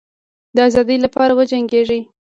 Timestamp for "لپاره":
1.05-1.31